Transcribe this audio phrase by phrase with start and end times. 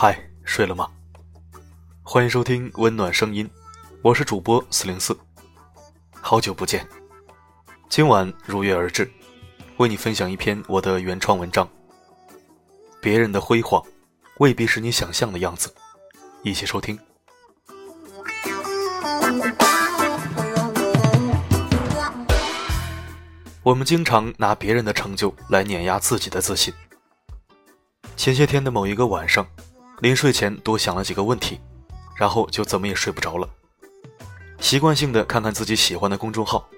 [0.00, 0.88] 嗨，睡了吗？
[2.04, 3.50] 欢迎收听温暖声音，
[4.00, 5.18] 我是主播四零四。
[6.12, 6.86] 好久不见，
[7.88, 9.10] 今晚如约而至，
[9.78, 11.68] 为你分享一篇我的原创文章。
[13.00, 13.82] 别人的辉煌，
[14.36, 15.74] 未必是你想象的样子。
[16.44, 16.96] 一起收听。
[23.64, 26.72] 我们经常拿别人的成就来碾压自己的自信。
[28.16, 29.44] 前些天的某一个晚上，
[30.00, 31.60] 临睡前多想了几个问题，
[32.16, 33.48] 然后就怎么也睡不着了。
[34.60, 36.68] 习惯性的看看自己喜欢的公众号，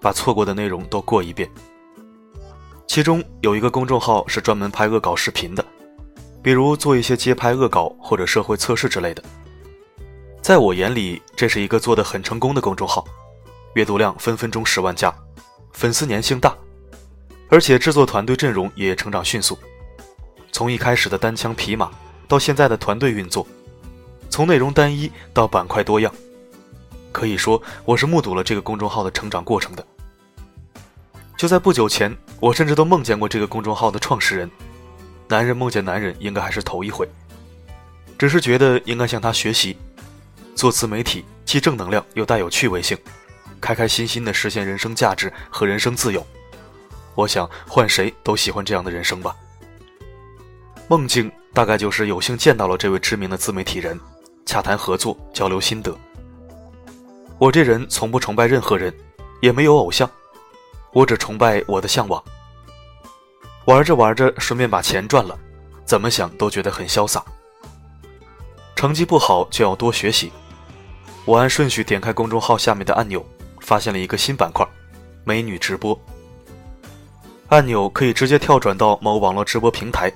[0.00, 1.50] 把错过的内容都过一遍。
[2.86, 5.64] 其中有一个公众号是专门拍恶搞视频的，
[6.42, 9.22] 比如做一些街拍恶搞或者社会测试之类的。
[10.42, 13.04] 在我眼里，这是一个做的很成功的公众号，
[13.74, 15.14] 阅读量分分钟十万加。
[15.72, 16.54] 粉丝粘性大，
[17.48, 19.58] 而且制作团队阵容也成长迅速。
[20.50, 21.90] 从一开始的单枪匹马，
[22.28, 23.46] 到现在的团队运作，
[24.30, 26.12] 从内容单一到板块多样，
[27.10, 29.86] 可以说我是目睹了这个公众号的成长过程的。
[31.36, 34.50] 就在不久前，我甚至都梦见过这个公众号的创始人。
[35.28, 37.08] 男人梦见男人，应该还是头一回。
[38.18, 39.76] 只是觉得应该向他学习，
[40.54, 42.96] 做自媒体既正能量又带有趣味性。
[43.60, 46.24] 开开心心的实现人生价值和人生自由，
[47.14, 49.36] 我想换谁都喜欢这样的人生吧。
[50.92, 53.98] 梦境大概就是有幸见到了这位知名的自媒体人，
[54.44, 55.96] 洽谈合作，交流心得。
[57.38, 58.92] 我这人从不崇拜任何人，
[59.40, 60.06] 也没有偶像，
[60.92, 62.22] 我只崇拜我的向往。
[63.64, 65.34] 玩着玩着，顺便把钱赚了，
[65.82, 67.24] 怎么想都觉得很潇洒。
[68.76, 70.30] 成绩不好就要多学习，
[71.24, 73.24] 我按顺序点开公众号下面的按钮。
[73.62, 74.66] 发现了一个新板块，
[75.24, 75.98] 美女直播。
[77.48, 80.12] 按钮可以直接跳转到某网络直播平台，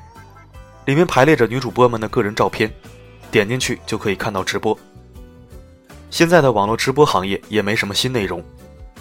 [0.86, 2.72] 里面排列着女主播们的个人照片，
[3.30, 4.76] 点进去就可以看到直播。
[6.10, 8.42] 现在的网络直播行业也没什么新内容，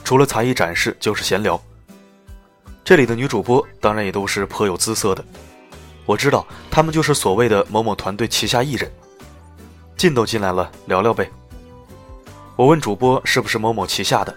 [0.03, 1.61] 除了才艺展示就是闲聊。
[2.83, 5.23] 这里的女主播当然也都是颇有姿色的，
[6.05, 8.91] 我知道她们就是所谓的某某团队旗下艺人。
[9.95, 11.29] 进都进来了，聊聊呗。
[12.55, 14.35] 我问主播是不是某某旗下的，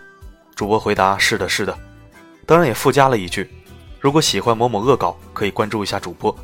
[0.54, 1.76] 主播回答是的，是的，
[2.44, 3.50] 当然也附加了一句，
[3.98, 6.34] 如果喜欢某某恶搞，可以关注一下主播。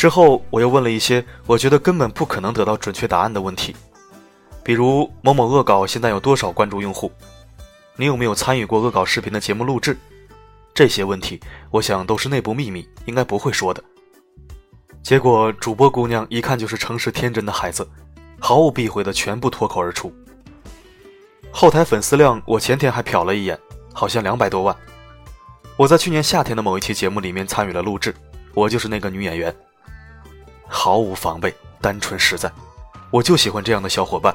[0.00, 3.76] 之后我又问了一些我觉得根本不可能得到准确答案的问题，
[4.64, 7.12] 比如某某恶搞现在有多少关注用户，
[7.96, 9.94] 你有没有参与过恶搞视频的节目录制？
[10.72, 11.38] 这些问题
[11.70, 13.84] 我想都是内部秘密，应该不会说的。
[15.02, 17.86] 结果主播姑娘一看就是诚实天真的孩子。
[18.38, 20.10] 毫无避讳的全部脱口而出。
[21.52, 23.58] 后台粉丝量，我前天还瞟了一眼，
[23.92, 24.74] 好像两百多万。
[25.76, 28.14] 我在去年夏天的某一期节目里面参与了录制，
[28.54, 29.54] 我就是那个女演员。
[30.70, 32.50] 毫无防备，单纯实在，
[33.10, 34.34] 我就喜欢这样的小伙伴。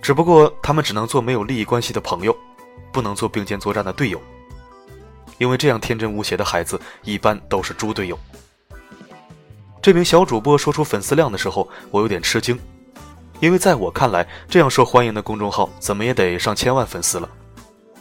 [0.00, 2.36] 只不过他们只能做没有利益关系的朋友，
[2.92, 4.20] 不能做并肩作战的队友。
[5.38, 8.18] 因为这样天真无邪的孩子，一般都是猪队友。
[9.80, 12.56] 这名小主播说出粉丝量的时候，我有点吃惊。
[13.40, 17.28] 因为在我看来，这样受欢迎的公众号怎么也得上千万粉丝了，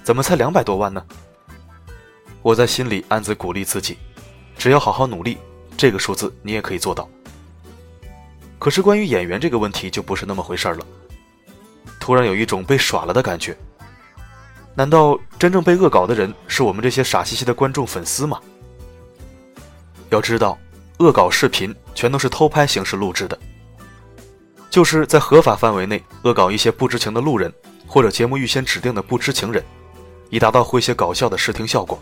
[0.03, 1.03] 怎么才两百多万呢？
[2.43, 3.97] 我在心里暗自鼓励自己，
[4.57, 5.37] 只要好好努力，
[5.75, 7.09] 这个数字你也可以做到。
[8.61, 10.85] 可是关于演员这个问题就不是那么回事了。
[11.99, 13.57] 突然有一种被耍了的感觉。
[14.75, 18.39] 难道真正被恶搞的人是我们这些傻兮兮的观众粉丝吗？
[20.11, 20.55] 要知道，
[20.99, 23.35] 恶搞视频全都是偷拍形式录制的。
[24.69, 27.51] 就是在合法范围内恶搞一些不知情的路人，
[27.87, 29.63] 或者节目预先指定的不知情人，
[30.29, 31.99] 以达到诙谐搞笑的视听效果。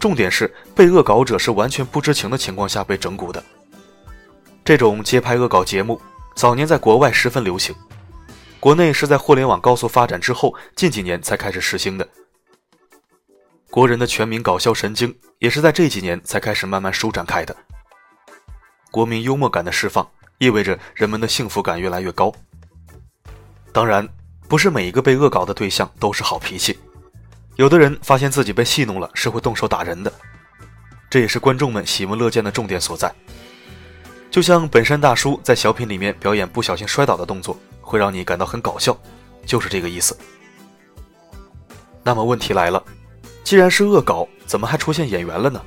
[0.00, 3.40] 重点是被恶搞者是完全不知情的情况下被整蛊的。
[4.66, 6.00] 这种街拍恶搞节目
[6.34, 7.72] 早年在国外十分流行，
[8.58, 12.08] 国内是在互联网高速发展之后近几年才开始实行的。
[13.70, 17.56] 国人的全民搞笑神经也是在这几年才开始慢慢舒展开的。
[18.90, 20.04] 国民幽默感的释放。
[20.38, 22.30] 意味着人们的幸福感越来越高。
[23.72, 24.06] 当然，
[24.48, 26.78] 不是每一个被恶搞的对象都是好脾气，
[27.54, 30.12] 有的人发现自己被戏弄了是会动手打人的，
[31.08, 33.10] 这也是观众们喜闻乐见的重点所在。
[34.36, 38.94] 就像本山大叔在小品里面表演不小心摔倒的动作，会让你感到很搞笑，
[39.46, 40.14] 就是这个意思。
[42.02, 42.84] 那么问题来了，
[43.42, 45.62] 既然是恶搞，怎么还出现演员了呢？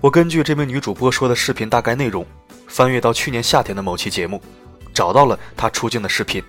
[0.00, 2.26] 我根据这名女主播说的视频大概内容。
[2.66, 4.42] 翻阅到去年夏天的某期节目，
[4.92, 6.42] 找到了她出镜的视频。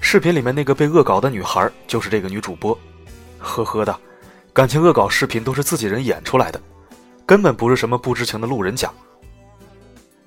[0.00, 2.78] 视频里面那个被恶搞的女孩就是这个女主播。
[3.38, 3.98] 呵呵的，
[4.52, 6.62] 感情恶搞视频都是自己人演出来的，
[7.26, 8.88] 根本不是什么不知情的路人甲。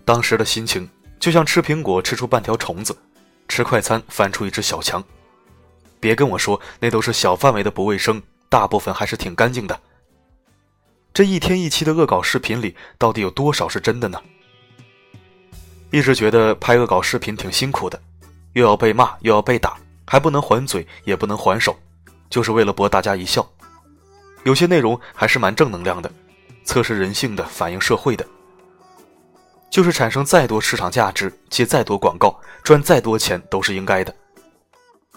[0.06, 0.90] 当时的心情
[1.20, 2.98] 就像吃苹果吃出半条虫子，
[3.48, 5.04] 吃快餐翻出一只小强。
[6.00, 9.80] 别跟我说那都是小范围的不卫生，大部分还是挺干净的。
[11.14, 14.20] 这一天一期的恶搞视频里，到底有多少是真的呢？
[15.92, 18.02] 一直觉得拍恶搞视频挺辛苦的，
[18.54, 19.78] 又要被骂，又要被打，
[20.08, 21.78] 还不能还嘴，也不能还手，
[22.30, 23.48] 就是为了博大家一笑。
[24.44, 26.10] 有些内容还是蛮正能量的，
[26.64, 28.26] 测试人性的，反映社会的。
[29.72, 34.14] 就是产生再多市场价值，接再多广告，赚再多钱，都是应该的。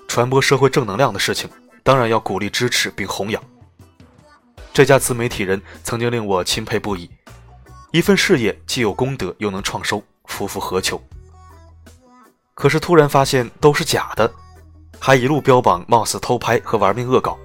[0.06, 1.50] 传播社会正能量的事情，
[1.82, 3.42] 当然要鼓励、支持并弘扬。
[4.72, 7.10] 这家自媒体人曾经令我钦佩不已，
[7.90, 11.02] 一份事业既有功德，又能创收，夫复何求？
[12.54, 14.32] 可是突然发现都是假的，
[15.00, 17.36] 还一路标榜貌似偷拍和玩命恶搞，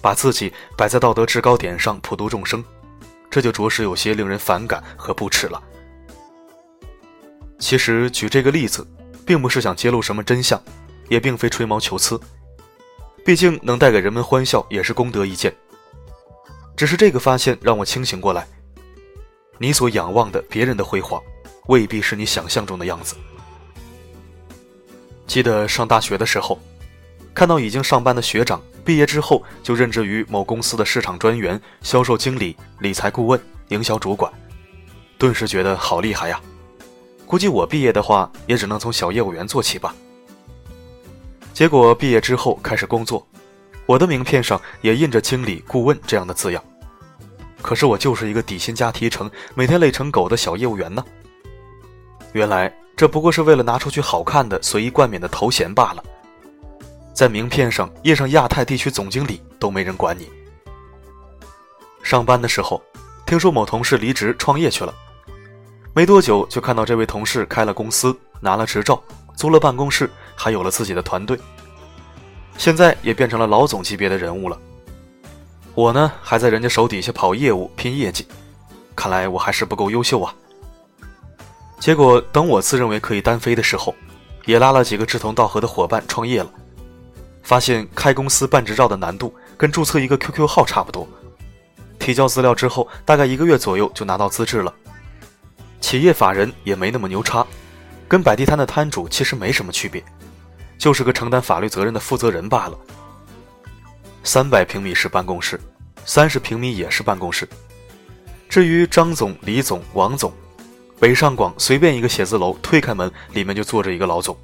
[0.00, 2.64] 把自己摆在道德制高点上普度众生，
[3.28, 5.60] 这就着实有些令人反感和不耻了。
[7.58, 8.86] 其实举这个例子，
[9.24, 10.62] 并不是想揭露什么真相。
[11.08, 12.20] 也并非吹毛求疵，
[13.24, 15.54] 毕竟能带给人们欢笑也是功德一件。
[16.76, 18.44] 只是这个发现让我清醒过来：
[19.56, 21.22] 你所仰望的别人的辉煌，
[21.68, 23.14] 未必是你想象中的样子。
[25.28, 26.58] 记得上大学的时候，
[27.32, 34.32] 看到已经上班的学长毕业之后就任职于某公司的市场专员、销售经理、理财顾问、营销主管，
[35.18, 36.40] 顿时觉得好厉害呀！
[37.26, 39.94] 估计我毕业的话，也只能从小业务员做起吧。
[41.52, 43.26] 结果毕业之后开始工作，
[43.84, 46.62] 我的名片上也印着“经理、顾问”这样的字样。
[47.60, 51.04] 可是我就是一个底薪加提成、每天累成狗的小业务员呢。
[52.32, 56.04] 原来这不过是为了拿出去好看的、随意冠冕的头衔罢了。
[57.12, 60.30] 在名片上印上亚太地区总经理都没人管你。
[62.02, 62.80] 上班的时候，
[63.24, 64.94] 听说某同事离职创业去了，
[65.96, 69.02] 没多久就看到这位同事开了公司，拿了执照。
[69.34, 71.38] 租了办公室，还有了自己的团队，
[72.58, 74.58] 现在也变成了老总级别的人物了。
[75.74, 78.28] 我呢，还在人家手底下跑业务、拼业绩，
[78.94, 80.34] 看来我还是不够优秀啊。
[81.80, 83.94] 结果等我自认为可以单飞的时候，
[84.44, 86.50] 也拉了几个志同道合的伙伴创业了，
[87.42, 91.08] 发现开公司办执照的难度跟注册一个 QQ 号差不多，
[91.98, 94.74] 提交资料之后，大概一个月左右就拿到资质了，
[95.80, 97.46] 企业法人也没那么牛叉。
[98.08, 100.00] 跟摆地摊的摊主其实没什么区别，
[100.78, 102.78] 就是个承担法律责任的负责人罢了。
[104.22, 105.60] 三百平米是办公室，
[106.04, 107.48] 三十平米也是办公室。
[108.48, 110.32] 至于张总、李总、王总，
[111.00, 114.36] 北上广随便一个写字楼推开门，里面就坐着一个老总。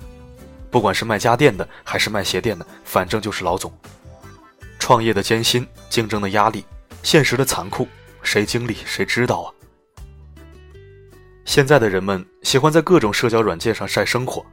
[0.69, 3.73] 不管是卖家电的还是卖鞋垫的，反正就是老总。
[4.81, 6.65] 创业的艰辛，竞争的压力，
[7.05, 7.87] 现实的残酷，
[8.25, 9.62] 谁经历谁知道啊。
[11.45, 14.45] 现在的人们喜欢在各种社交软件上晒生活，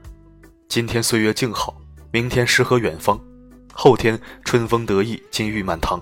[0.67, 1.75] 今天岁月静好，
[2.11, 3.19] 明天诗和远方，
[3.73, 6.01] 后天春风得意，金玉满堂。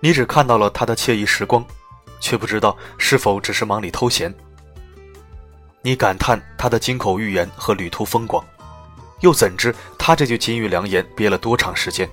[0.00, 1.64] 你只看到了他的惬意时光，
[2.20, 4.32] 却不知道是否只是忙里偷闲。
[5.82, 8.42] 你感叹他的金口玉言和旅途风光，
[9.20, 12.08] 又怎知他这句金玉良言憋了多长时间？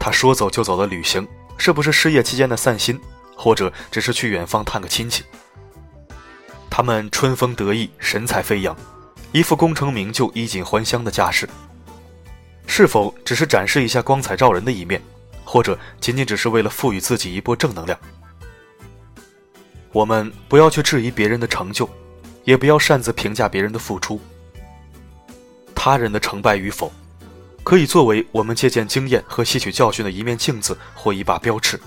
[0.00, 1.28] 他说走就走的旅行，
[1.58, 2.98] 是不是失业期间的散心，
[3.36, 5.22] 或者只是去远方探个亲戚？
[6.78, 8.76] 他们春风得意，神采飞扬，
[9.32, 11.48] 一副功成名就、衣锦还乡的架势。
[12.68, 15.02] 是否只是展示一下光彩照人的一面，
[15.44, 17.98] 或者仅仅只是为了赋予自己一波正能量？
[19.90, 21.90] 我们不要去质疑别人的成就，
[22.44, 24.20] 也不要擅自评价别人的付出。
[25.74, 26.92] 他人的成败与否，
[27.64, 31.80] 可以作为我们借鉴经验和吸取教训的一面镜子或一把标尺。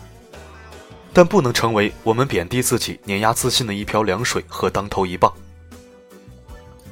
[1.13, 5.31] 但不能成为我们贬低自己、碾压自信的一瓢凉水和当头一棒。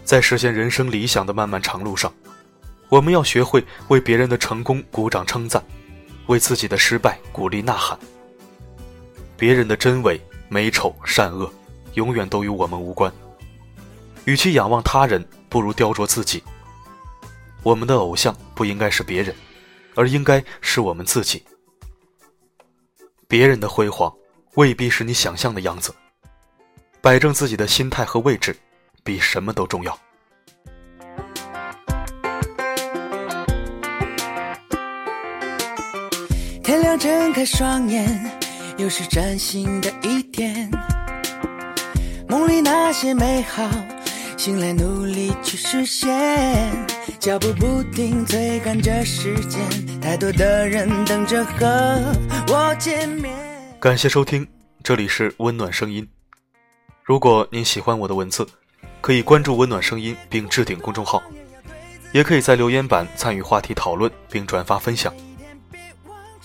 [0.03, 2.13] 在实现人生理想的漫漫长路上，
[2.89, 5.63] 我们要学会为别人的成功鼓掌称赞，
[6.27, 7.97] 为自己的失败鼓励呐喊。
[9.37, 11.49] 别人的真伪、美丑、善恶，
[11.93, 13.11] 永远都与我们无关。
[14.25, 16.43] 与其仰望他人，不如雕琢自己。
[17.63, 19.33] 我们的偶像不应该是别人，
[19.95, 21.43] 而应该是我们自己。
[23.29, 24.11] 别人的辉煌
[24.55, 25.93] 未必是你想象的样子，
[26.99, 28.57] 摆正自己的心态和位置，
[29.03, 29.95] 比什么都重要。
[36.63, 38.31] 天亮，睁开双眼，
[38.77, 40.67] 又是崭新的一天。
[42.27, 43.69] 梦里那些美好，
[44.39, 46.07] 醒来努力去实现。
[47.19, 49.61] 脚步不停追赶着时间，
[49.99, 52.15] 太多的人等着和
[52.47, 53.35] 我见面。
[53.81, 54.47] 感谢收听，
[54.81, 56.07] 这里是温暖声音。
[57.03, 58.47] 如果您喜欢我的文字，
[59.01, 61.21] 可以关注“温暖声音”并置顶公众号，
[62.13, 65.13] 也可以在留言板参与话题讨论并转发分享。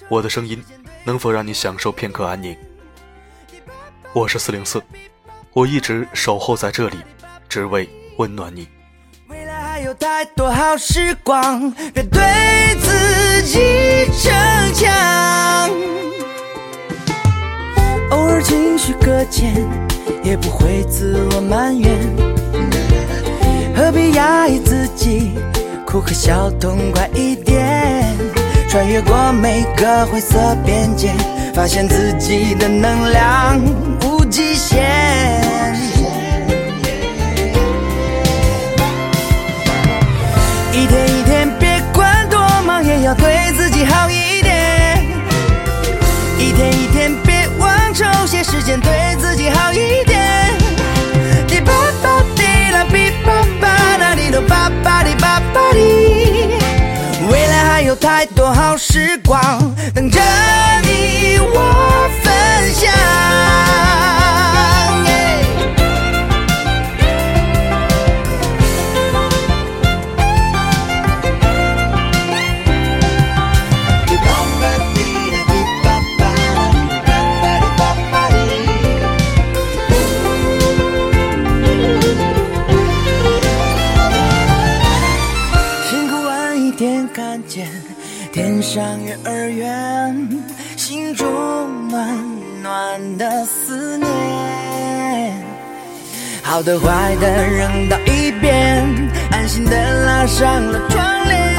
[0.09, 0.61] 我的声音
[1.05, 2.57] 能否让你享受片刻安宁？
[4.13, 4.83] 我是四零四，
[5.53, 6.97] 我一直守候在这里，
[7.55, 8.67] 只为温暖你。
[9.29, 12.21] 未来还有太多好时光，别对
[12.81, 13.61] 自己
[14.21, 15.71] 逞强。
[18.11, 19.55] 偶尔情绪搁浅，
[20.25, 21.97] 也不会自我埋怨。
[23.77, 25.31] 何必压抑自己，
[25.87, 28.03] 哭和笑痛快一点。
[28.69, 31.13] 穿越过每个灰色边界，
[31.55, 33.61] 发现自己的能量
[48.81, 50.55] 对自己好一点。
[51.47, 55.79] 滴吧吧滴啦，哔吧吧啦，滴啦吧吧滴吧吧滴。
[57.31, 59.41] 未来还有太多好时光
[59.95, 60.21] 等着
[60.83, 62.11] 你我
[88.55, 90.29] 天上月儿圆，
[90.77, 91.27] 心中
[91.89, 92.09] 暖
[92.63, 95.45] 暖的思念。
[96.41, 98.87] 好的坏的扔到一边，
[99.33, 101.54] 安心的拉上了窗帘，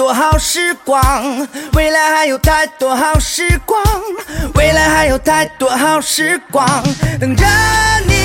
[0.00, 3.78] 多好时光，未来还有太多好时光，
[4.54, 6.66] 未来还有太多好时光
[7.20, 7.44] 等着
[8.06, 8.19] 你。